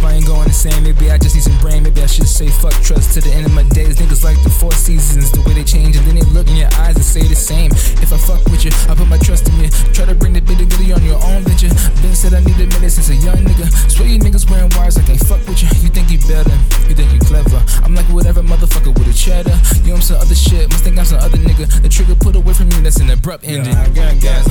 hope 0.00 0.10
I 0.10 0.14
ain't 0.14 0.26
going 0.26 0.48
insane. 0.48 0.82
Maybe 0.82 1.10
I 1.10 1.18
just 1.18 1.34
need 1.34 1.44
some 1.44 1.58
brain. 1.60 1.82
Maybe 1.82 2.02
I 2.02 2.06
should 2.06 2.28
say 2.28 2.48
fuck 2.48 2.72
trust 2.82 3.12
to 3.14 3.20
the 3.20 3.30
end 3.30 3.46
of 3.46 3.52
my 3.52 3.62
days. 3.70 3.96
Niggas 3.96 4.24
like 4.24 4.40
the 4.42 4.50
four 4.50 4.72
seasons, 4.72 5.30
the 5.32 5.40
way 5.42 5.54
they 5.54 5.64
change, 5.64 5.96
and 5.96 6.06
then 6.06 6.16
they 6.16 6.26
look 6.32 6.48
in 6.48 6.56
your 6.56 6.72
eyes 6.80 6.96
and 6.96 7.04
say 7.04 7.22
the 7.22 7.36
same. 7.36 7.70
If 8.00 8.12
I 8.12 8.18
fuck 8.18 8.44
with 8.48 8.64
you, 8.64 8.72
I 8.88 8.94
put 8.94 9.08
my 9.08 9.18
trust 9.18 9.48
in 9.48 9.60
you. 9.60 9.68
Try 9.92 10.06
to 10.06 10.14
bring 10.14 10.32
the 10.32 10.40
bitty 10.40 10.66
giddy 10.66 10.92
on 10.92 11.02
your 11.04 11.20
own 11.22 11.44
venture. 11.44 11.68
Been 12.00 12.14
said 12.14 12.34
I 12.34 12.40
needed 12.40 12.72
minute 12.72 12.92
since 12.92 13.10
a 13.10 13.16
young 13.16 13.44
nigga. 13.44 13.68
Swear 13.90 14.08
you 14.08 14.18
niggas 14.18 14.48
wearing 14.50 14.70
wires, 14.76 14.96
I 14.96 15.02
can't 15.02 15.20
fuck 15.20 15.40
with 15.46 15.62
you. 15.62 15.68
You 15.84 15.90
think 15.92 16.10
you 16.10 16.18
better, 16.24 16.54
you 16.88 16.94
think 16.96 17.12
you 17.12 17.20
clever. 17.20 17.60
I'm 17.84 17.94
like 17.94 18.08
whatever 18.08 18.42
motherfucker 18.42 18.96
with 18.96 19.08
a 19.08 19.16
cheddar. 19.16 19.56
You 19.84 19.94
on 19.94 20.02
some 20.02 20.20
other 20.20 20.34
shit, 20.34 20.70
must 20.70 20.84
think 20.84 20.98
I'm 20.98 21.04
some 21.04 21.20
other 21.20 21.38
nigga. 21.38 21.68
The 21.82 21.88
trigger 21.88 22.14
put 22.14 22.36
away 22.36 22.54
from 22.54 22.72
you, 22.72 22.80
that's 22.80 23.00
an 23.00 23.10
abrupt 23.10 23.44
ending. 23.44 23.74
I 23.74 23.88
got 23.90 24.20
gas, 24.20 24.48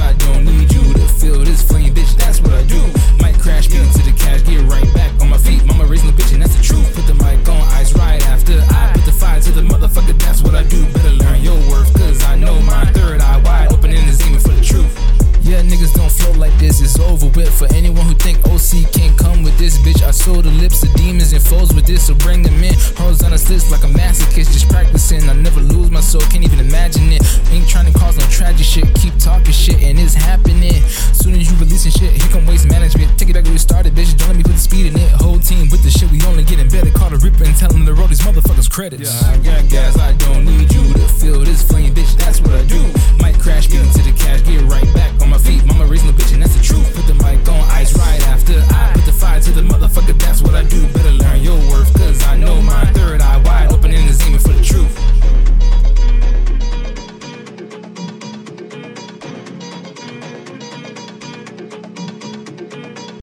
over 17.20 17.32
with. 17.38 17.52
For 17.52 17.68
anyone 17.74 18.06
who 18.06 18.14
think 18.16 18.40
OC 18.48 18.92
can't 18.92 19.18
come 19.18 19.44
with 19.44 19.58
this, 19.58 19.78
bitch, 19.80 20.02
I 20.04 20.12
sold 20.12 20.46
the 20.46 20.52
lips 20.52 20.84
of 20.84 20.94
demons 20.94 21.34
and 21.34 21.42
foes 21.42 21.74
with 21.74 21.86
this, 21.86 22.08
so 22.08 22.16
bring 22.16 22.42
them 22.42 22.64
in. 22.64 22.74
Horizontal 22.96 23.38
slits 23.38 23.72
like 23.72 23.84
a 23.84 23.92
masochist, 23.92 24.52
just 24.54 24.70
practicing. 24.70 25.30
I 25.30 25.34
never 25.34 25.60
lose 25.60 25.92
my 25.92 26.02
soul, 26.02 26.22
can't 26.32 26.44
even 26.44 26.60
imagine 26.60 27.12
it. 27.12 27.22
Ain't 27.52 27.68
trying 27.68 27.92
to 27.92 27.98
cause 27.98 28.18
no 28.18 28.26
tragic 28.28 28.66
shit, 28.66 28.86
keep 28.96 29.18
talking 29.18 29.52
shit, 29.52 29.82
and 29.84 30.00
it's 30.00 30.14
happening. 30.14 30.82
Soon 31.14 31.36
as 31.36 31.52
you 31.52 31.58
releasing 31.58 31.92
shit, 31.92 32.12
here 32.14 32.32
come 32.32 32.46
waste 32.46 32.68
management. 32.70 33.18
Take 33.20 33.30
it 33.30 33.34
back 33.34 33.44
where 33.44 33.54
we 33.54 33.60
started, 33.60 33.94
bitch, 33.94 34.18
don't 34.18 34.30
let 34.30 34.38
me 34.38 34.44
put 34.44 34.54
the 34.54 34.60
speed 34.60 34.88
in 34.88 34.98
it. 34.98 35.10
Whole 35.20 35.40
team 35.40 35.70
with 35.70 35.84
the 35.84 35.92
shit, 35.92 36.10
we 36.12 36.22
only 36.28 36.44
getting 36.44 36.70
better. 36.70 36.92
Call 36.92 37.10
the 37.10 37.18
Ripper 37.18 37.44
and 37.44 37.56
tell 37.56 37.70
them 37.70 37.86
to 37.86 37.94
roll 37.94 38.08
these 38.08 38.22
motherfuckers 38.22 38.70
credits. 38.70 39.12
Yeah, 39.12 39.32
I 39.32 39.38
got 39.38 39.70
gas, 39.70 39.98
I 39.98 40.14
don't 40.14 40.39